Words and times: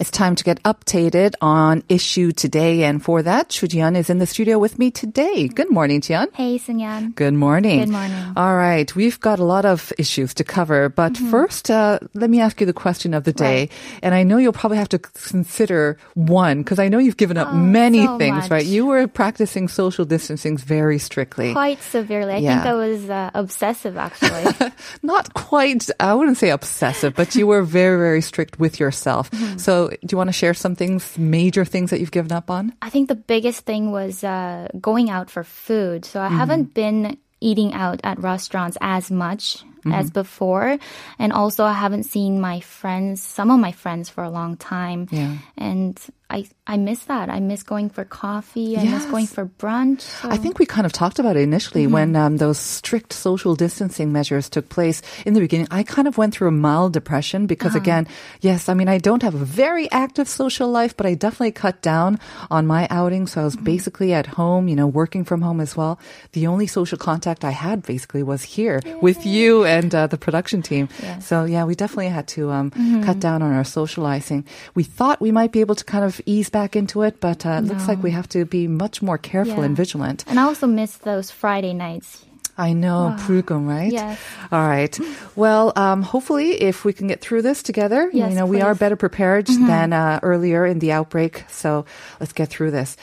It's 0.00 0.10
time 0.10 0.34
to 0.36 0.44
get 0.44 0.62
updated 0.62 1.34
on 1.42 1.82
issue 1.90 2.32
today, 2.32 2.84
and 2.84 3.04
for 3.04 3.20
that, 3.22 3.50
Chu 3.50 3.66
Jian 3.66 3.94
is 3.98 4.08
in 4.08 4.16
the 4.16 4.24
studio 4.26 4.58
with 4.58 4.78
me 4.78 4.90
today. 4.90 5.46
Good 5.46 5.70
morning, 5.70 6.00
Jian. 6.00 6.32
Hey, 6.34 6.58
Sungyeon. 6.58 7.14
Good 7.14 7.34
morning. 7.34 7.80
Good 7.80 7.90
morning. 7.90 8.32
All 8.34 8.56
right, 8.56 8.88
we've 8.96 9.20
got 9.20 9.38
a 9.40 9.44
lot 9.44 9.66
of 9.66 9.92
issues 9.98 10.32
to 10.40 10.42
cover, 10.42 10.88
but 10.88 11.18
first, 11.18 11.70
uh, 11.70 11.98
let 12.14 12.30
me 12.30 12.40
ask 12.40 12.58
you 12.62 12.66
the 12.66 12.72
question 12.72 13.12
of 13.12 13.24
the 13.24 13.34
day. 13.34 13.68
Right. 13.68 13.72
And 14.02 14.14
I 14.14 14.22
know 14.22 14.38
you'll 14.38 14.54
probably 14.54 14.78
have 14.78 14.88
to 14.88 14.98
consider 14.98 15.98
one 16.14 16.62
because 16.62 16.78
I 16.78 16.88
know 16.88 16.96
you've 16.96 17.18
given 17.18 17.36
up 17.36 17.48
Oh, 17.52 17.56
many 17.56 18.06
so 18.06 18.16
things, 18.16 18.36
much. 18.44 18.50
right? 18.50 18.64
You 18.64 18.86
were 18.86 19.06
practicing 19.06 19.68
social 19.68 20.06
distancing 20.06 20.56
very 20.56 20.98
strictly. 20.98 21.52
Quite 21.52 21.82
severely. 21.82 22.32
I 22.32 22.38
Yeah. 22.38 22.62
think 22.62 22.66
I 22.72 22.74
was 22.74 23.10
uh, 23.10 23.30
obsessive, 23.34 23.98
actually. 23.98 24.70
Not 25.02 25.34
quite, 25.34 25.90
I 26.00 26.14
wouldn't 26.14 26.38
say 26.38 26.48
obsessive, 26.48 27.14
but 27.14 27.34
you 27.34 27.46
were 27.46 27.60
very, 27.60 27.98
very 27.98 28.22
strict 28.22 28.58
with 28.58 28.80
yourself. 28.80 29.30
Mm-hmm. 29.32 29.58
So, 29.58 29.89
do 29.90 30.08
you 30.10 30.16
want 30.18 30.28
to 30.28 30.32
share 30.32 30.54
some 30.54 30.74
things, 30.76 31.18
major 31.18 31.64
things 31.64 31.90
that 31.90 32.00
you've 32.00 32.10
given 32.12 32.32
up 32.32 32.50
on? 32.50 32.72
I 32.82 32.90
think 32.90 33.08
the 33.08 33.14
biggest 33.16 33.64
thing 33.66 33.90
was 33.92 34.22
uh, 34.24 34.68
going 34.80 35.10
out 35.10 35.30
for 35.30 35.42
food. 35.44 36.04
So 36.04 36.20
I 36.20 36.26
Mm-hmm. 36.28 36.36
haven't 36.38 36.74
been 36.74 37.18
eating 37.40 37.72
out 37.74 38.00
at 38.04 38.18
restaurants 38.20 38.76
as 38.80 39.10
much 39.10 39.64
Mm-hmm. 39.80 39.92
as 39.96 40.10
before. 40.10 40.76
And 41.18 41.32
also, 41.32 41.64
I 41.64 41.72
haven't 41.72 42.04
seen 42.04 42.38
my 42.38 42.60
friends, 42.60 43.22
some 43.22 43.50
of 43.50 43.58
my 43.58 43.72
friends, 43.72 44.10
for 44.10 44.22
a 44.22 44.28
long 44.28 44.58
time. 44.58 45.08
Yeah. 45.10 45.38
And 45.56 45.96
I, 46.30 46.46
I 46.66 46.76
miss 46.76 47.04
that. 47.06 47.28
I 47.28 47.40
miss 47.40 47.62
going 47.64 47.90
for 47.90 48.04
coffee. 48.04 48.78
I 48.78 48.84
miss 48.84 49.04
going 49.06 49.26
for 49.26 49.46
brunch. 49.46 50.06
I 50.24 50.36
think 50.36 50.58
we 50.60 50.66
kind 50.66 50.86
of 50.86 50.92
talked 50.92 51.18
about 51.18 51.36
it 51.36 51.42
initially 51.42 51.84
Mm-hmm. 51.84 51.92
when 51.92 52.16
um, 52.16 52.36
those 52.38 52.58
strict 52.58 53.12
social 53.12 53.56
distancing 53.56 54.12
measures 54.12 54.48
took 54.48 54.68
place 54.68 55.02
in 55.26 55.34
the 55.34 55.40
beginning. 55.40 55.66
I 55.70 55.82
kind 55.82 56.06
of 56.06 56.16
went 56.16 56.34
through 56.34 56.48
a 56.48 56.52
mild 56.52 56.92
depression 56.92 57.46
because, 57.46 57.72
Uh-huh. 57.74 57.82
again, 57.82 58.06
yes, 58.40 58.68
I 58.68 58.74
mean, 58.74 58.88
I 58.88 58.98
don't 58.98 59.22
have 59.22 59.34
a 59.34 59.44
very 59.44 59.90
active 59.90 60.28
social 60.28 60.70
life, 60.70 60.96
but 60.96 61.04
I 61.06 61.14
definitely 61.14 61.52
cut 61.52 61.82
down 61.82 62.18
on 62.50 62.66
my 62.66 62.86
outings. 62.90 63.32
So 63.32 63.40
I 63.40 63.44
was 63.44 63.56
Mm-hmm. 63.56 63.64
basically 63.64 64.12
at 64.14 64.26
home, 64.38 64.68
you 64.68 64.76
know, 64.76 64.86
working 64.86 65.24
from 65.24 65.42
home 65.42 65.60
as 65.60 65.76
well. 65.76 65.98
The 66.32 66.46
only 66.46 66.66
social 66.68 66.98
contact 66.98 67.44
I 67.44 67.50
had 67.50 67.82
basically 67.82 68.22
was 68.22 68.42
here 68.44 68.80
with 69.02 69.26
you 69.26 69.64
and 69.64 69.92
uh, 69.94 70.06
the 70.06 70.16
production 70.18 70.62
team. 70.62 70.88
Yes. 71.02 71.26
So 71.26 71.44
yeah, 71.44 71.64
we 71.64 71.74
definitely 71.74 72.08
had 72.14 72.28
to 72.38 72.50
um, 72.52 72.70
Mm-hmm. 72.70 73.02
cut 73.02 73.18
down 73.18 73.42
on 73.42 73.52
our 73.52 73.64
socializing. 73.64 74.44
We 74.74 74.84
thought 74.84 75.20
we 75.20 75.32
might 75.32 75.50
be 75.50 75.60
able 75.60 75.74
to 75.74 75.84
kind 75.84 76.04
of 76.04 76.19
ease 76.26 76.50
back 76.50 76.76
into 76.76 77.02
it, 77.02 77.20
but 77.20 77.44
uh, 77.46 77.60
it 77.62 77.64
looks 77.64 77.88
like 77.88 78.02
we 78.02 78.10
have 78.12 78.28
to 78.30 78.44
be 78.44 78.66
much 78.68 79.02
more 79.02 79.18
careful 79.18 79.58
Yeah. 79.58 79.64
and 79.64 79.76
vigilant. 79.76 80.24
and 80.26 80.38
I 80.38 80.44
also 80.44 80.66
miss 80.66 80.96
those 80.98 81.30
Friday 81.30 81.72
nights. 81.74 82.24
I 82.58 82.74
know, 82.74 83.16
불금, 83.20 83.66
right? 83.66 83.90
Yes. 83.90 84.18
All 84.52 84.66
right. 84.68 84.98
Well, 85.34 85.72
um, 85.76 86.02
hopefully, 86.02 86.60
if 86.60 86.84
we 86.84 86.92
can 86.92 87.06
get 87.06 87.22
through 87.22 87.40
this 87.40 87.62
together, 87.62 88.10
Yes, 88.12 88.30
you 88.30 88.36
know, 88.36 88.44
we 88.44 88.60
are 88.60 88.74
better 88.74 88.96
prepared 88.96 89.46
than 89.46 89.94
uh, 89.94 90.20
earlier 90.22 90.66
in 90.66 90.78
the 90.78 90.92
outbreak. 90.92 91.44
So 91.48 91.86
let's 92.20 92.34
get 92.34 92.50
through 92.50 92.72
this. 92.72 92.98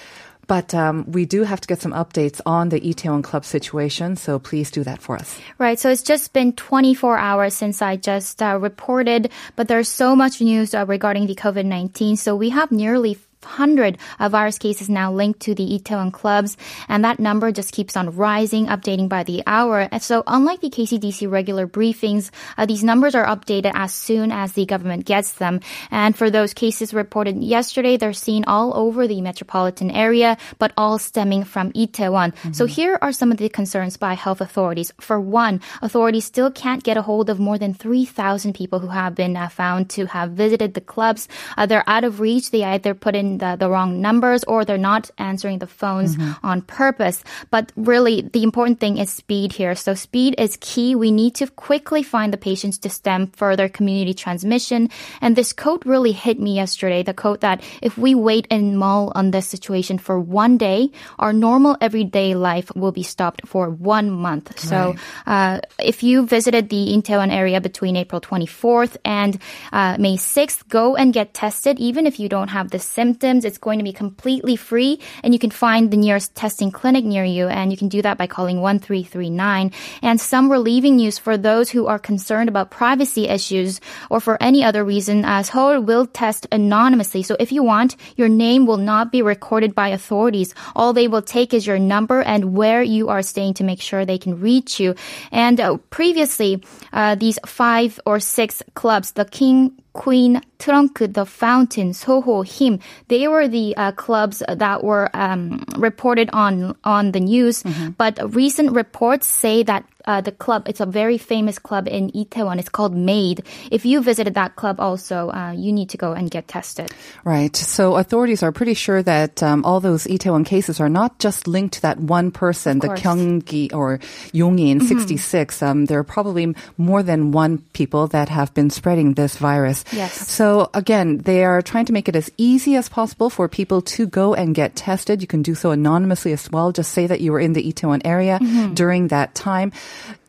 But 0.48 0.74
um, 0.74 1.06
we 1.12 1.26
do 1.26 1.44
have 1.44 1.62
to 1.62 1.68
get 1.68 1.82
some 1.82 1.92
updates 1.92 2.42
on 2.46 2.70
the 2.70 2.80
Itaewon 2.80 3.24
Club 3.24 3.46
situation. 3.46 4.16
So 4.16 4.40
please 4.40 4.72
do 4.72 4.84
that 4.84 5.02
for 5.02 5.16
us. 5.16 5.40
Right. 5.58 5.78
So 5.78 5.90
it's 5.90 6.04
just 6.04 6.34
been 6.34 6.54
24 6.54 7.18
hours 7.18 7.54
since 7.54 7.82
I 7.82 7.98
just 7.98 8.42
uh, 8.42 8.58
reported, 8.60 9.32
but 9.56 9.68
there's 9.68 9.90
so 9.90 10.16
much 10.16 10.42
news 10.42 10.74
uh, 10.74 10.86
regarding 10.88 11.28
the 11.28 11.36
COVID-19. 11.36 12.18
So 12.18 12.36
we 12.36 12.50
have 12.50 12.72
nearly 12.72 13.18
100 13.48 13.98
uh, 14.20 14.30
virus 14.30 14.58
cases 14.58 14.90
now 14.90 15.12
linked 15.12 15.40
to 15.42 15.56
the 15.56 15.80
Itaewon 15.80 16.12
clubs, 16.12 16.58
and 16.88 17.04
that 17.04 17.20
number 17.20 17.52
just 17.52 17.72
keeps 17.72 17.96
on 17.96 18.16
rising, 18.16 18.68
updating 18.68 19.08
by 19.08 19.24
the 19.24 19.42
hour. 19.48 19.88
And 19.92 20.04
so, 20.04 20.24
unlike 20.28 20.62
the 20.62 20.70
KCDC 20.70 21.32
regular 21.32 21.68
briefings, 21.68 22.30
uh, 22.58 22.66
these 22.66 22.84
numbers 22.84 23.16
are 23.16 23.26
updated 23.26 23.72
as 23.74 23.94
soon 23.94 24.32
as 24.32 24.54
the 24.54 24.66
government 24.66 25.06
gets 25.06 25.34
them. 25.34 25.62
And 25.92 26.16
for 26.16 26.30
those 26.30 26.54
cases 26.54 26.94
reported 26.94 27.42
yesterday, 27.42 27.98
they're 27.98 28.14
seen 28.14 28.44
all 28.46 28.76
over 28.76 29.08
the 29.08 29.22
metropolitan 29.22 29.92
area, 29.92 30.38
but 30.60 30.74
all 30.78 31.00
stemming 31.00 31.46
from 31.46 31.72
Itaewon. 31.74 32.34
So 32.54 32.66
here 32.66 32.98
are 33.02 33.12
some 33.12 33.32
of 33.32 33.38
the 33.38 33.50
concerns 33.50 33.98
by 33.98 34.14
health 34.14 34.42
authorities. 34.42 34.92
For 35.00 35.20
one, 35.20 35.62
authorities 35.82 36.26
still 36.26 36.52
can't 36.52 36.84
get 36.84 36.98
a 36.98 37.02
hold 37.02 37.30
of 37.30 37.40
more 37.40 37.58
than 37.58 37.74
3,000 37.74 38.54
people 38.54 38.80
who 38.80 38.88
have 38.88 39.16
been 39.16 39.38
uh, 39.38 39.48
found 39.50 39.90
to 39.92 40.06
have 40.08 40.32
visited 40.32 40.74
the 40.74 40.82
clubs. 40.82 41.28
Uh, 41.58 41.66
they're 41.66 41.88
out 41.88 42.04
of 42.04 42.20
reach. 42.20 42.52
They 42.52 42.64
either 42.64 42.94
put 42.94 43.16
in 43.16 43.37
the, 43.38 43.56
the 43.56 43.70
wrong 43.70 44.02
numbers 44.02 44.44
or 44.44 44.66
they're 44.66 44.78
not 44.78 45.10
answering 45.18 45.60
the 45.60 45.68
phones 45.68 46.18
on 46.44 46.62
purpose. 46.62 47.24
But 47.52 47.72
really, 47.76 48.22
the 48.22 48.44
important 48.44 48.80
thing 48.80 48.98
is 48.98 49.10
speed 49.10 49.54
here. 49.54 49.76
So 49.76 49.94
speed 49.94 50.36
is 50.38 50.58
key. 50.60 50.96
We 50.96 51.12
need 51.12 51.36
to 51.36 51.48
quickly 51.48 52.04
find 52.04 52.34
the 52.34 52.38
patients 52.38 52.78
to 52.80 52.90
stem 52.90 53.28
further 53.28 53.70
community 53.70 54.14
transmission. 54.14 54.90
And 55.22 55.36
this 55.36 55.54
quote 55.54 55.86
really 55.86 56.12
hit 56.12 56.40
me 56.40 56.56
yesterday. 56.56 57.04
The 57.04 57.14
quote 57.14 57.42
that 57.42 57.62
if 57.82 57.98
we 57.98 58.16
wait 58.16 58.48
and 58.50 58.78
mull 58.78 59.12
on 59.16 59.32
this 59.32 59.48
situation 59.48 59.98
for 59.98 60.20
one 60.20 60.58
day, 60.58 60.92
our 61.20 61.34
normal 61.34 61.78
everyday 61.82 62.36
life 62.36 62.72
will 62.76 62.92
be 62.92 63.04
stopped 63.04 63.48
for 63.48 63.70
one 63.70 64.10
month. 64.10 64.60
So 64.60 64.96
uh, 65.26 65.60
if 65.80 66.04
you 66.04 66.26
visited 66.26 66.70
the 66.70 66.94
Incheon 66.96 67.32
area 67.32 67.62
between 67.62 67.96
April 67.96 68.22
24th 68.22 68.98
and 69.06 69.40
uh, 69.72 69.98
May 70.00 70.18
6th, 70.18 70.68
go 70.70 70.96
and 70.96 71.14
get 71.14 71.34
tested. 71.34 71.80
Even 71.80 72.08
if 72.08 72.20
you 72.20 72.30
don't 72.30 72.50
have 72.50 72.72
the 72.72 72.80
symptoms, 72.80 73.17
it's 73.24 73.58
going 73.58 73.80
to 73.80 73.84
be 73.84 73.94
completely 73.94 74.56
free 74.56 75.00
and 75.24 75.34
you 75.34 75.40
can 75.40 75.52
find 75.52 75.92
the 75.92 75.98
nearest 75.98 76.36
testing 76.36 76.72
clinic 76.72 77.06
near 77.06 77.24
you 77.24 77.48
and 77.48 77.72
you 77.72 77.78
can 77.78 77.88
do 77.88 78.02
that 78.02 78.18
by 78.18 78.28
calling 78.28 78.62
1339. 78.62 79.72
And 80.02 80.20
some 80.20 80.52
relieving 80.52 80.98
news 80.98 81.18
for 81.18 81.38
those 81.38 81.70
who 81.70 81.88
are 81.88 82.00
concerned 82.00 82.50
about 82.50 82.72
privacy 82.72 83.28
issues 83.28 83.82
or 84.10 84.20
for 84.20 84.42
any 84.42 84.64
other 84.64 84.84
reason, 84.84 85.26
uh, 85.26 85.44
Seoul 85.44 85.82
will 85.82 86.06
test 86.06 86.48
anonymously. 86.52 87.24
So 87.24 87.36
if 87.40 87.52
you 87.52 87.64
want, 87.64 87.96
your 88.16 88.30
name 88.30 88.66
will 88.66 88.78
not 88.78 89.12
be 89.12 89.22
recorded 89.22 89.74
by 89.74 89.90
authorities. 89.90 90.54
All 90.76 90.94
they 90.94 91.08
will 91.08 91.22
take 91.22 91.54
is 91.54 91.66
your 91.66 91.80
number 91.80 92.22
and 92.22 92.56
where 92.56 92.82
you 92.82 93.10
are 93.10 93.22
staying 93.22 93.56
to 93.56 93.64
make 93.64 93.82
sure 93.82 94.06
they 94.06 94.18
can 94.18 94.40
reach 94.40 94.80
you. 94.80 94.96
And 95.32 95.60
uh, 95.60 95.78
previously, 95.90 96.64
uh, 96.94 97.16
these 97.16 97.40
five 97.46 98.00
or 98.06 98.20
six 98.20 98.64
clubs, 98.74 99.12
the 99.14 99.26
King, 99.26 99.72
Queen, 99.98 100.42
Trunk, 100.60 101.00
The 101.00 101.26
Fountain, 101.26 101.94
Soho, 101.94 102.44
Him, 102.44 102.80
they 103.10 103.28
were 103.28 103.48
the 103.50 103.76
uh, 103.76 103.92
clubs 103.94 104.44
that 104.48 104.84
were 104.84 105.10
um, 105.14 105.66
reported 105.76 106.30
on 106.32 106.78
on 106.84 107.12
the 107.12 107.20
news. 107.20 107.64
But 107.98 108.22
recent 108.36 108.72
reports 108.72 109.26
say 109.26 109.64
that 109.64 109.84
uh, 110.08 110.22
the 110.22 110.32
club, 110.32 110.68
it's 110.68 110.80
a 110.80 110.86
very 110.86 111.18
famous 111.18 111.60
club 111.60 111.88
in 111.88 112.10
Itaewon. 112.12 112.58
It's 112.60 112.70
called 112.70 112.96
Maid. 112.96 113.44
If 113.72 113.86
you 113.86 114.02
visited 114.02 114.34
that 114.36 114.56
club 114.56 114.80
also, 114.80 115.30
uh, 115.30 115.52
you 115.52 115.72
need 115.72 115.90
to 115.90 115.98
go 115.98 116.14
and 116.14 116.32
get 116.32 116.48
tested. 116.48 116.90
Right. 117.24 117.56
So 117.56 117.98
authorities 117.98 118.42
are 118.42 118.52
pretty 118.52 118.74
sure 118.74 119.04
that 119.04 119.44
um, 119.44 119.66
all 119.66 119.80
those 119.80 120.06
Itaewon 120.06 120.46
cases 120.46 120.80
are 120.80 120.90
not 120.90 121.20
just 121.20 121.48
linked 121.48 121.76
to 121.76 121.82
that 121.84 122.00
one 122.00 122.32
person, 122.32 122.80
the. 122.80 122.88
Mm-hmm. 122.88 122.98
Gyeonggi 122.98 123.74
or 123.74 124.00
Yongin 124.34 124.82
66. 124.82 125.62
Um, 125.62 125.86
there 125.86 126.00
are 126.00 126.04
probably 126.04 126.56
more 126.78 127.04
than 127.04 127.32
one 127.32 127.60
people 127.74 128.08
that 128.08 128.30
have 128.30 128.54
been 128.54 128.70
spreading 128.70 129.14
this 129.14 129.38
virus. 129.38 129.84
Yes. 129.92 130.14
So 130.30 130.70
again, 130.74 131.20
they 131.20 131.44
are 131.44 131.62
trying 131.62 131.86
to 131.86 131.94
make 131.94 132.08
it 132.08 132.16
as 132.16 132.32
easy 132.38 132.76
as 132.76 132.90
possible 132.90 133.30
for 133.30 133.48
people 133.48 133.82
to 133.98 134.08
go 134.08 134.34
and 134.34 134.56
get 134.56 134.76
tested. 134.76 135.22
You 135.22 135.28
can 135.28 135.42
do 135.44 135.54
so 135.54 135.72
anonymously 135.72 136.32
as 136.34 136.50
well. 136.50 136.72
Just 136.72 136.92
say 136.92 137.08
that 137.08 137.22
you 137.22 137.32
were 137.32 137.40
in 137.40 137.54
the 137.54 137.62
Itaewon 137.62 138.02
area 138.06 138.40
Mm-hmm. 138.42 138.74
during 138.76 139.08
that 139.10 139.36
time. 139.36 139.72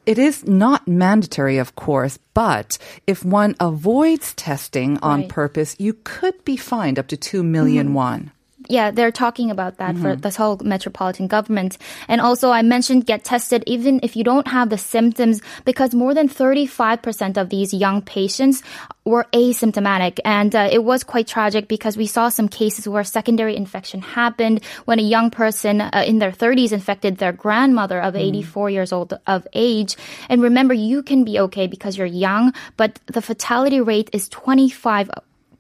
It 0.06 0.19
is 0.19 0.47
not 0.47 0.88
mandatory, 0.88 1.59
of 1.59 1.75
course, 1.76 2.19
but 2.32 2.79
if 3.06 3.25
one 3.25 3.55
avoids 3.61 4.35
testing 4.35 4.99
on 5.03 5.20
Right. 5.20 5.29
purpose, 5.29 5.76
you 5.79 5.93
could 6.05 6.44
be 6.44 6.56
fined 6.56 6.99
up 6.99 7.09
to 7.09 7.17
2 7.17 7.43
million 7.43 7.88
mm-hmm. 7.88 7.94
won. 7.94 8.32
Yeah, 8.69 8.91
they're 8.91 9.11
talking 9.11 9.50
about 9.50 9.79
that 9.79 9.97
for 9.97 10.15
this 10.15 10.37
whole 10.37 10.59
metropolitan 10.62 11.26
government. 11.26 11.79
And 12.06 12.20
also, 12.20 12.50
I 12.50 12.62
mentioned 12.62 13.06
get 13.06 13.25
tested 13.25 13.65
even 13.67 14.00
if 14.03 14.15
you 14.15 14.25
don't 14.25 14.47
have 14.49 14.69
the 14.69 14.79
symptoms, 14.79 15.41
because 15.65 15.94
more 15.94 16.15
than 16.15 16.29
35% 16.29 17.37
of 17.37 17.49
these 17.49 17.73
young 17.73 18.03
patients 18.03 18.62
were 19.05 19.26
asymptomatic. 19.32 20.20
And 20.25 20.55
uh, 20.55 20.69
it 20.70 20.85
was 20.85 21.03
quite 21.03 21.26
tragic 21.26 21.67
because 21.67 21.97
we 21.97 22.06
saw 22.06 22.29
some 22.29 22.49
cases 22.49 22.87
where 22.87 23.05
secondary 23.05 23.56
infection 23.56 24.03
happened 24.03 24.62
when 24.85 24.99
a 24.99 25.03
young 25.03 25.31
person 25.31 25.81
uh, 25.81 26.05
in 26.06 26.19
their 26.19 26.32
30s 26.32 26.73
infected 26.73 27.17
their 27.17 27.32
grandmother 27.32 28.00
of 28.00 28.17
84 28.17 28.71
years 28.71 28.93
old 28.93 29.19
of 29.26 29.47
age. 29.55 29.97
And 30.29 30.43
remember, 30.43 30.75
you 30.75 31.03
can 31.03 31.25
be 31.25 31.41
okay 31.41 31.67
because 31.67 31.97
you're 31.97 32.06
young, 32.06 32.53
but 32.76 33.00
the 33.06 33.23
fatality 33.23 33.81
rate 33.81 34.11
is 34.12 34.29
25 34.29 35.11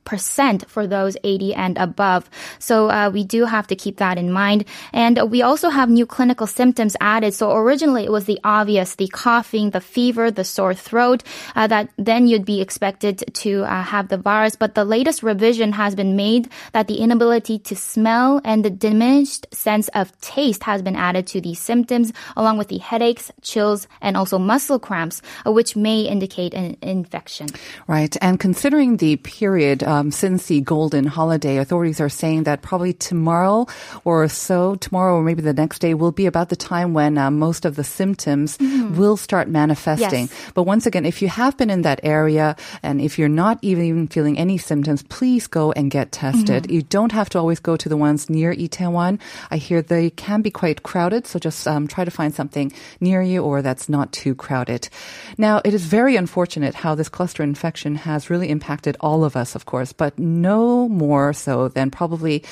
percent 0.08 0.64
for 0.68 0.86
those 0.86 1.18
80 1.22 1.54
and 1.54 1.76
above. 1.76 2.30
So 2.58 2.90
uh, 2.90 3.10
we 3.12 3.24
do 3.24 3.44
have 3.44 3.66
to 3.66 3.76
keep 3.76 3.98
that 3.98 4.16
in 4.16 4.32
mind. 4.32 4.64
And 4.94 5.30
we 5.30 5.42
also 5.42 5.68
have 5.68 5.90
new 5.90 6.06
clinical 6.06 6.46
symptoms 6.46 6.96
added. 7.00 7.34
So 7.34 7.52
originally 7.52 8.04
it 8.04 8.10
was 8.10 8.24
the 8.24 8.40
obvious, 8.42 8.94
the 8.94 9.08
coughing, 9.08 9.70
the 9.70 9.82
fever, 9.82 10.30
the 10.30 10.44
sore 10.44 10.72
throat, 10.72 11.22
uh, 11.54 11.66
that 11.66 11.90
then 11.98 12.26
you'd 12.26 12.46
be 12.46 12.62
expected 12.62 13.22
to 13.44 13.64
uh, 13.64 13.82
have 13.82 14.08
the 14.08 14.16
virus. 14.16 14.56
But 14.56 14.74
the 14.74 14.86
latest 14.86 15.22
revision 15.22 15.72
has 15.72 15.94
been 15.94 16.16
made 16.16 16.48
that 16.72 16.88
the 16.88 16.96
inability 16.96 17.58
to 17.68 17.76
smell 17.76 18.40
and 18.44 18.64
the 18.64 18.70
diminished 18.70 19.46
sense 19.52 19.88
of 19.88 20.18
taste 20.22 20.62
has 20.64 20.80
been 20.80 20.96
added 20.96 21.26
to 21.28 21.40
these 21.42 21.60
symptoms, 21.60 22.14
along 22.34 22.56
with 22.56 22.68
the 22.68 22.78
headaches, 22.78 23.30
chills, 23.42 23.86
and 24.00 24.16
also 24.16 24.38
muscle 24.38 24.78
cramps, 24.78 25.20
uh, 25.46 25.52
which 25.52 25.76
may 25.76 26.00
indicate 26.00 26.54
an 26.54 26.78
infection. 26.80 27.48
Right. 27.86 28.16
And 28.22 28.40
considering 28.40 28.96
the 28.96 29.16
period 29.16 29.82
um, 29.98 30.10
since 30.10 30.46
the 30.46 30.60
golden 30.60 31.06
holiday, 31.06 31.58
authorities 31.58 32.00
are 32.00 32.08
saying 32.08 32.44
that 32.44 32.62
probably 32.62 32.92
tomorrow 32.92 33.66
or 34.04 34.28
so, 34.28 34.76
tomorrow 34.76 35.16
or 35.16 35.22
maybe 35.22 35.42
the 35.42 35.52
next 35.52 35.80
day 35.80 35.94
will 35.94 36.12
be 36.12 36.26
about 36.26 36.48
the 36.48 36.56
time 36.56 36.94
when 36.94 37.18
uh, 37.18 37.30
most 37.30 37.64
of 37.64 37.74
the 37.74 37.84
symptoms 37.84 38.58
will 38.94 39.16
start 39.16 39.48
manifesting. 39.48 40.28
Yes. 40.28 40.52
But 40.54 40.64
once 40.64 40.86
again, 40.86 41.04
if 41.04 41.22
you 41.22 41.28
have 41.28 41.56
been 41.56 41.70
in 41.70 41.82
that 41.82 42.00
area 42.02 42.56
and 42.82 43.00
if 43.00 43.18
you're 43.18 43.28
not 43.28 43.58
even 43.62 44.06
feeling 44.06 44.38
any 44.38 44.58
symptoms, 44.58 45.02
please 45.02 45.46
go 45.46 45.72
and 45.72 45.90
get 45.90 46.12
tested. 46.12 46.70
You 46.70 46.82
don't 46.82 47.12
have 47.12 47.28
to 47.30 47.38
always 47.38 47.60
go 47.60 47.76
to 47.76 47.88
the 47.88 47.96
ones 47.96 48.30
near 48.30 48.54
Itaewon. 48.54 49.18
I 49.50 49.56
hear 49.56 49.82
they 49.82 50.10
can 50.10 50.42
be 50.42 50.50
quite 50.50 50.82
crowded, 50.82 51.26
so 51.26 51.38
just 51.38 51.66
um, 51.66 51.88
try 51.88 52.04
to 52.04 52.10
find 52.10 52.34
something 52.34 52.72
near 53.00 53.22
you 53.22 53.42
or 53.42 53.62
that's 53.62 53.88
not 53.88 54.12
too 54.12 54.34
crowded. 54.34 54.88
Now, 55.36 55.60
it 55.64 55.74
is 55.74 55.84
very 55.84 56.16
unfortunate 56.16 56.74
how 56.74 56.94
this 56.94 57.08
cluster 57.08 57.42
infection 57.42 57.96
has 57.96 58.30
really 58.30 58.48
impacted 58.48 58.96
all 59.00 59.24
of 59.24 59.36
us, 59.36 59.54
of 59.54 59.66
course, 59.66 59.87
but 59.92 60.18
no 60.18 60.88
more 60.88 61.32
so 61.32 61.68
than 61.68 61.90
probably 61.90 62.44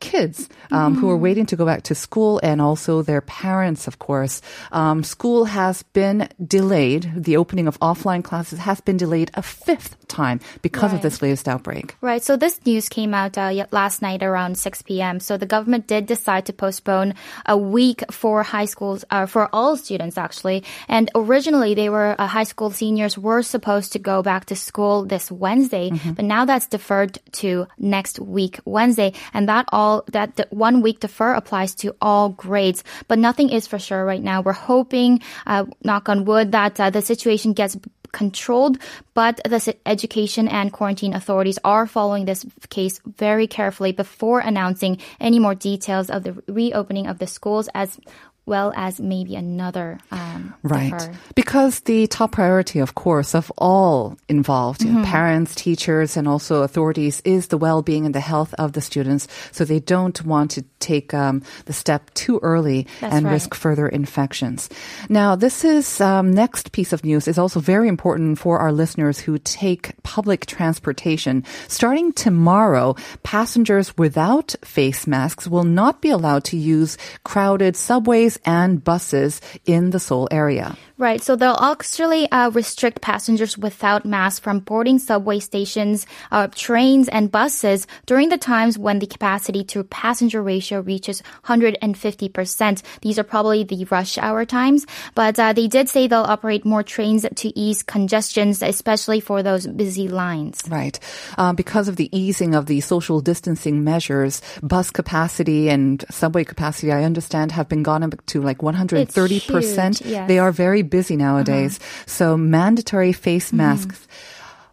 kids 0.00 0.48
um, 0.70 0.94
who 0.94 1.08
are 1.08 1.16
waiting 1.16 1.46
to 1.46 1.56
go 1.56 1.64
back 1.64 1.82
to 1.84 1.94
school 1.94 2.40
and 2.42 2.60
also 2.60 3.02
their 3.02 3.20
parents, 3.20 3.86
of 3.86 3.98
course. 3.98 4.42
Um, 4.72 5.02
school 5.02 5.46
has 5.46 5.82
been 5.82 6.28
delayed. 6.44 7.10
The 7.16 7.36
opening 7.36 7.66
of 7.66 7.78
offline 7.80 8.22
classes 8.22 8.58
has 8.60 8.80
been 8.80 8.96
delayed 8.96 9.30
a 9.34 9.42
fifth 9.42 9.96
time 10.08 10.40
because 10.62 10.92
of 10.92 11.02
this 11.02 11.22
latest 11.22 11.48
outbreak. 11.48 11.96
Right. 12.00 12.22
So 12.22 12.36
this 12.36 12.64
news 12.64 12.88
came 12.88 13.14
out 13.14 13.38
uh, 13.38 13.66
last 13.70 14.02
night 14.02 14.22
around 14.22 14.58
6 14.58 14.82
p.m. 14.82 15.20
So 15.20 15.36
the 15.36 15.46
government 15.46 15.86
did 15.86 16.06
decide 16.06 16.46
to 16.46 16.52
postpone 16.52 17.14
a 17.46 17.56
week 17.56 18.04
for 18.10 18.42
high 18.42 18.66
schools, 18.66 19.04
uh, 19.10 19.26
for 19.26 19.48
all 19.52 19.76
students 19.76 20.18
actually. 20.18 20.64
And 20.88 21.10
originally 21.14 21.74
they 21.74 21.88
were, 21.88 22.14
uh, 22.18 22.26
high 22.26 22.44
school 22.44 22.70
seniors 22.70 23.18
were 23.18 23.42
supposed 23.42 23.92
to 23.92 23.98
go 23.98 24.22
back 24.22 24.46
to 24.46 24.56
school 24.56 25.04
this 25.04 25.30
Wednesday, 25.30 25.90
but 26.14 26.24
now 26.24 26.44
that's 26.44 26.66
deferred 26.66 27.18
to 27.32 27.66
next 27.78 28.18
week, 28.20 28.60
Wednesday. 28.64 29.12
And 29.32 29.48
that 29.48 29.66
all, 29.72 29.85
that 30.12 30.36
the 30.36 30.46
one 30.50 30.82
week 30.82 31.00
defer 31.00 31.34
applies 31.34 31.74
to 31.82 31.94
all 32.00 32.30
grades. 32.30 32.84
But 33.08 33.18
nothing 33.18 33.50
is 33.50 33.66
for 33.66 33.78
sure 33.78 34.04
right 34.04 34.22
now. 34.22 34.42
We're 34.42 34.52
hoping, 34.52 35.20
uh, 35.46 35.64
knock 35.82 36.08
on 36.08 36.24
wood, 36.24 36.52
that 36.52 36.80
uh, 36.80 36.90
the 36.90 37.02
situation 37.02 37.52
gets 37.52 37.76
controlled, 38.12 38.78
but 39.14 39.40
the 39.44 39.76
education 39.84 40.48
and 40.48 40.72
quarantine 40.72 41.12
authorities 41.12 41.58
are 41.64 41.86
following 41.86 42.24
this 42.24 42.46
case 42.70 43.00
very 43.04 43.46
carefully 43.46 43.92
before 43.92 44.40
announcing 44.40 44.98
any 45.20 45.38
more 45.38 45.54
details 45.54 46.08
of 46.08 46.22
the 46.24 46.32
reopening 46.48 47.06
of 47.06 47.18
the 47.18 47.26
schools 47.26 47.68
as 47.74 48.00
well 48.46 48.72
as 48.76 49.00
maybe 49.00 49.34
another 49.36 49.98
um, 50.10 50.54
Right. 50.62 51.10
Because 51.34 51.80
the 51.80 52.06
top 52.06 52.32
priority, 52.32 52.78
of 52.78 52.94
course, 52.94 53.34
of 53.34 53.52
all 53.58 54.16
involved, 54.28 54.80
Mm-hmm. 54.86 55.02
parents, 55.04 55.54
teachers, 55.54 56.16
and 56.16 56.28
also 56.28 56.62
authorities, 56.62 57.20
is 57.24 57.48
the 57.48 57.58
well 57.58 57.82
being 57.82 58.06
and 58.06 58.14
the 58.14 58.20
health 58.20 58.54
of 58.58 58.72
the 58.72 58.80
students. 58.80 59.26
So 59.52 59.64
they 59.64 59.80
don't 59.80 60.24
want 60.24 60.50
to 60.52 60.62
take 60.78 61.12
um, 61.12 61.42
the 61.66 61.72
step 61.72 62.10
too 62.14 62.38
early 62.42 62.86
That's 63.00 63.14
and 63.14 63.24
right. 63.26 63.32
risk 63.32 63.54
further 63.54 63.88
infections. 63.88 64.68
Now, 65.08 65.34
this 65.34 65.64
is 65.64 66.00
um, 66.00 66.30
next 66.30 66.70
piece 66.72 66.92
of 66.92 67.04
news 67.04 67.26
is 67.26 67.38
also 67.38 67.58
very 67.60 67.88
important 67.88 68.38
for 68.38 68.58
our 68.58 68.70
listeners 68.72 69.18
who 69.18 69.38
take 69.38 70.00
public 70.04 70.46
transportation. 70.46 71.42
Starting 71.68 72.12
tomorrow, 72.12 72.94
passengers 73.22 73.96
without 73.98 74.54
face 74.64 75.06
masks 75.06 75.48
will 75.48 75.64
not 75.64 76.00
be 76.00 76.10
allowed 76.10 76.44
to 76.44 76.56
use 76.56 76.96
crowded 77.24 77.74
subways 77.76 78.35
and 78.44 78.82
buses 78.82 79.40
in 79.64 79.90
the 79.90 80.00
Seoul 80.00 80.28
area. 80.30 80.76
Right. 80.98 81.22
So 81.22 81.36
they'll 81.36 81.58
actually 81.60 82.30
uh, 82.30 82.50
restrict 82.50 83.02
passengers 83.02 83.58
without 83.58 84.06
masks 84.06 84.40
from 84.40 84.60
boarding 84.60 84.98
subway 84.98 85.40
stations, 85.40 86.06
uh, 86.32 86.48
trains, 86.48 87.08
and 87.08 87.30
buses 87.30 87.86
during 88.06 88.30
the 88.30 88.38
times 88.38 88.78
when 88.78 88.98
the 88.98 89.06
capacity 89.06 89.62
to 89.64 89.84
passenger 89.84 90.42
ratio 90.42 90.80
reaches 90.80 91.22
150%. 91.44 92.82
These 93.02 93.18
are 93.18 93.24
probably 93.24 93.64
the 93.64 93.84
rush 93.90 94.16
hour 94.16 94.46
times, 94.46 94.86
but 95.14 95.38
uh, 95.38 95.52
they 95.52 95.68
did 95.68 95.90
say 95.90 96.06
they'll 96.06 96.20
operate 96.20 96.64
more 96.64 96.82
trains 96.82 97.26
to 97.34 97.58
ease 97.58 97.82
congestions, 97.82 98.62
especially 98.62 99.20
for 99.20 99.42
those 99.42 99.66
busy 99.66 100.08
lines. 100.08 100.62
Right. 100.66 100.98
Uh, 101.36 101.52
because 101.52 101.88
of 101.88 101.96
the 101.96 102.08
easing 102.16 102.54
of 102.54 102.66
the 102.66 102.80
social 102.80 103.20
distancing 103.20 103.84
measures, 103.84 104.40
bus 104.62 104.90
capacity 104.90 105.68
and 105.68 106.02
subway 106.10 106.44
capacity, 106.44 106.90
I 106.90 107.04
understand, 107.04 107.52
have 107.52 107.68
been 107.68 107.82
gone 107.82 108.02
up 108.02 108.24
to 108.28 108.40
like 108.42 108.58
130%. 108.58 109.40
huge, 109.40 110.00
yes. 110.02 110.02
Uh-huh. 110.02 110.26
They 110.26 110.38
are 110.38 110.52
very 110.52 110.82
busy 110.82 111.16
nowadays. 111.16 111.78
So 112.06 112.36
mandatory 112.36 113.12
face 113.12 113.48
Mm-hmm. 113.48 113.56
masks. 113.58 114.08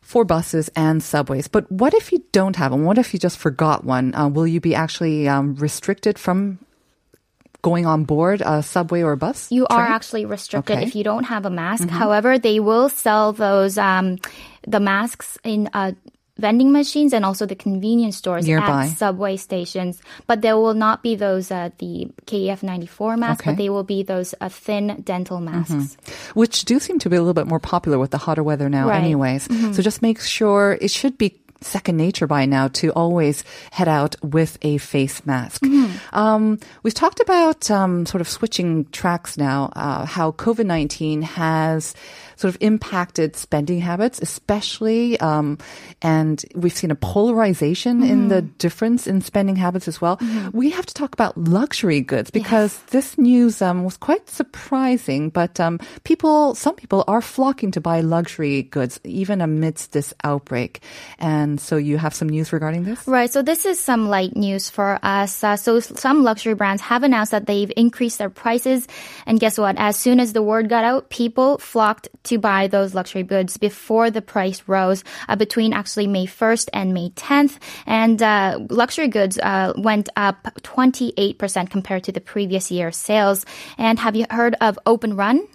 For 0.02 0.24
buses 0.26 0.70
and 0.76 1.02
subways. 1.02 1.48
But 1.48 1.72
what 1.72 1.96
if 1.96 2.12
you 2.12 2.22
don't 2.34 2.56
have 2.58 2.72
one? 2.72 2.86
What 2.86 3.00
if 3.00 3.14
you 3.14 3.20
just 3.20 3.36
forgot 3.40 3.84
one? 3.84 4.14
Uh, 4.14 4.28
will 4.30 4.46
you 4.46 4.62
be 4.62 4.76
actually 4.76 5.28
um, 5.28 5.56
restricted 5.56 6.20
from 6.20 6.60
going 7.64 7.88
on 7.88 8.04
board 8.04 8.44
a 8.46 8.62
subway 8.62 9.02
or 9.02 9.14
a 9.14 9.18
bus? 9.18 9.52
You 9.52 9.66
are 9.72 9.82
actually 9.82 10.26
restricted 10.26 10.78
Okay. 10.78 10.86
if 10.86 10.94
you 10.96 11.04
don't 11.04 11.24
have 11.24 11.48
a 11.48 11.50
mask. 11.50 11.90
However, 11.90 12.38
they 12.38 12.60
will 12.60 12.90
sell 12.90 13.34
those 13.34 13.80
um, 13.80 14.20
the 14.68 14.80
masks 14.80 15.40
in 15.44 15.68
uh, 15.74 15.94
vending 16.38 16.72
machines 16.72 17.14
and 17.14 17.24
also 17.24 17.46
the 17.46 17.56
convenience 17.56 18.18
stores 18.18 18.48
Nearby. 18.48 18.86
at 18.88 18.98
subway 18.98 19.38
stations. 19.38 20.02
But 20.26 20.42
there 20.42 20.58
will 20.58 20.74
not 20.74 21.04
be 21.04 21.16
those 21.16 21.52
uh, 21.52 21.70
the 21.78 22.08
KF94 22.26 23.18
masks, 23.20 23.42
Okay. 23.42 23.52
but 23.52 23.58
they 23.58 23.70
will 23.70 23.84
be 23.84 24.02
those 24.04 24.34
uh, 24.42 24.50
thin 24.50 25.02
dental 25.04 25.40
masks. 25.40 25.96
which 26.34 26.66
do 26.66 26.80
seem 26.80 26.98
to 27.00 27.10
be 27.10 27.16
a 27.16 27.22
little 27.22 27.34
bit 27.36 27.48
more 27.48 27.60
popular 27.60 28.00
with 28.00 28.12
the 28.12 28.18
hotter 28.18 28.44
weather 28.44 28.68
now 28.70 28.90
Right. 28.90 29.04
anyways. 29.04 29.44
So 29.76 29.82
just 29.84 30.02
make 30.02 30.20
sure 30.20 30.78
it 30.82 30.90
should 30.92 31.18
be 31.18 31.40
second 31.64 31.98
nature 31.98 32.28
by 32.28 32.46
now 32.46 32.68
to 32.70 32.92
always 32.92 33.44
head 33.72 33.88
out 33.88 34.16
with 34.24 34.58
a 34.62 34.78
face 34.78 35.26
mask. 35.26 35.64
Um, 36.14 36.60
we've 36.84 36.94
talked 36.94 37.20
about 37.20 37.70
um, 37.72 38.06
sort 38.06 38.22
of 38.22 38.30
switching 38.30 38.86
tracks 38.92 39.38
now, 39.38 39.72
uh, 39.76 40.06
how 40.06 40.32
COVID-19 40.32 41.24
has 41.24 41.96
sort 42.36 42.54
of 42.54 42.62
impacted 42.62 43.36
spending 43.36 43.80
habits, 43.80 44.20
especially, 44.22 45.20
um, 45.20 45.58
and 46.02 46.44
we've 46.56 46.76
seen 46.76 46.92
a 46.92 46.96
polarization 46.96 48.04
in 48.04 48.28
the 48.28 48.42
difference 48.42 49.08
in 49.08 49.22
spending 49.22 49.56
habits 49.56 49.88
as 49.88 50.02
well. 50.02 50.20
We 50.52 50.72
have 50.72 50.86
to 50.86 50.94
talk 50.94 51.14
about 51.14 51.38
luxury 51.38 52.02
goods 52.02 52.32
because 52.32 52.80
this 52.90 53.18
news 53.18 53.62
um, 53.62 53.84
was 53.84 53.98
quite 53.98 54.30
surprising, 54.30 55.30
but 55.30 55.60
um, 55.60 55.80
people, 56.04 56.56
some 56.56 56.76
people 56.76 57.04
are 57.08 57.22
flocking 57.22 57.72
to 57.72 57.82
buy 57.82 58.02
luxury 58.02 58.64
goods 58.64 59.00
even 59.04 59.42
amidst 59.42 59.92
this 59.92 60.14
outbreak. 60.24 60.82
And 61.20 61.53
so 61.60 61.78
you 61.78 61.98
have 61.98 62.14
some 62.14 62.30
news 62.30 62.54
regarding 62.54 62.84
this? 62.84 63.08
Right. 63.08 63.32
So 63.32 63.42
this 63.42 63.66
is 63.66 63.80
some 63.80 64.10
light 64.10 64.36
news 64.36 64.70
for 64.70 65.00
us. 65.04 65.44
Uh, 65.44 65.56
so 65.56 65.80
some 65.80 66.24
luxury 66.24 66.54
brands 66.54 66.82
have 66.82 67.04
announced 67.04 67.32
that 67.32 67.46
they've 67.46 67.72
increased 67.76 68.18
their 68.18 68.30
prices. 68.30 68.88
And 69.26 69.40
guess 69.40 69.58
what? 69.58 69.76
As 69.78 69.98
soon 69.98 70.20
as 70.20 70.34
the 70.34 70.42
word 70.42 70.70
got 70.70 70.84
out, 70.84 71.10
people 71.10 71.58
flocked 71.58 72.10
to 72.24 72.38
buy 72.38 72.68
those 72.68 72.94
luxury 72.94 73.24
goods 73.24 73.58
before 73.58 74.12
the 74.12 74.22
price 74.22 74.64
rose 74.68 75.04
uh, 75.28 75.36
between 75.36 75.74
actually 75.74 76.08
May 76.08 76.26
1st 76.26 76.70
and 76.74 76.94
May 76.94 77.10
10th. 77.10 77.58
And 77.86 78.22
uh, 78.22 78.60
luxury 78.70 79.08
goods 79.08 79.38
uh, 79.40 79.74
went 79.78 80.10
up 80.16 80.44
28% 80.62 81.70
compared 81.70 82.04
to 82.06 82.12
the 82.12 82.22
previous 82.22 82.72
year's 82.72 82.98
sales. 82.98 83.46
And 83.78 84.00
have 84.00 84.16
you 84.16 84.26
heard 84.30 84.56
of 84.62 84.80
Open 84.86 85.16
Run? 85.16 85.48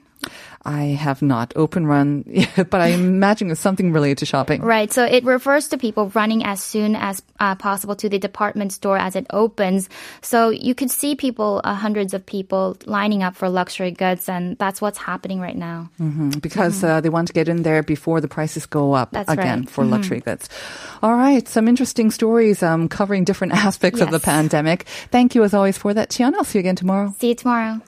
I 0.65 0.97
have 0.99 1.23
not 1.23 1.53
open 1.57 1.87
run, 1.87 2.25
but 2.57 2.75
I 2.75 2.89
imagine 2.89 3.51
it's 3.51 3.61
something 3.61 3.93
related 3.93 4.19
to 4.19 4.27
shopping. 4.27 4.61
Right. 4.61 4.93
So 4.93 5.05
it 5.05 5.25
refers 5.25 5.69
to 5.69 5.79
people 5.79 6.11
running 6.15 6.45
as 6.45 6.63
soon 6.63 6.97
as 6.97 7.23
uh, 7.41 7.55
possible 7.55 7.97
to 7.97 8.09
the 8.09 8.19
department 8.19 8.73
store 8.73 8.99
as 8.99 9.17
it 9.17 9.27
opens. 9.31 9.89
So 10.21 10.51
you 10.51 10.75
could 10.75 10.91
see 10.91 11.15
people, 11.15 11.61
uh, 11.65 11.75
hundreds 11.75 12.13
of 12.13 12.27
people 12.27 12.77
lining 12.87 13.23
up 13.23 13.37
for 13.37 13.49
luxury 13.49 13.93
goods, 13.93 14.29
and 14.29 14.59
that's 14.59 14.81
what's 14.81 14.99
happening 14.99 15.41
right 15.41 15.57
now. 15.57 15.91
Mm, 16.01 16.41
because 16.43 16.83
uh, 16.83 17.01
they 17.01 17.09
want 17.09 17.29
to 17.29 17.35
get 17.35 17.49
in 17.49 17.63
there 17.63 17.83
before 17.83 18.21
the 18.21 18.29
prices 18.29 18.67
go 18.67 18.93
up 18.93 19.13
That's 19.13 19.31
again 19.31 19.61
right. 19.61 19.71
for 19.71 19.85
luxury 19.85 20.21
goods. 20.21 20.49
All 21.03 21.15
right, 21.15 21.47
some 21.47 21.69
interesting 21.69 22.11
stories 22.11 22.63
um, 22.63 22.89
covering 22.89 23.25
different 23.25 23.53
aspects 23.65 24.01
of 24.01 24.11
the 24.11 24.21
pandemic. 24.21 24.85
Thank 25.11 25.35
you 25.35 25.45
as 25.45 25.55
always 25.55 25.79
for 25.79 25.95
that, 25.95 26.11
Tiana. 26.11 26.35
I'll 26.35 26.45
see 26.45 26.59
you 26.59 26.61
again 26.61 26.77
tomorrow. 26.77 27.15
See 27.19 27.29
you 27.29 27.35
tomorrow. 27.35 27.81